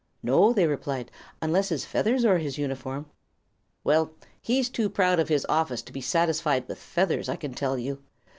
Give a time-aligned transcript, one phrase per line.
[0.23, 1.11] "No," they replied,
[1.43, 3.05] "unless his feathers are his uniform."
[3.83, 7.77] "Well, he's too proud of his office to be satisfied with feathers, I can tell
[7.77, 8.01] you.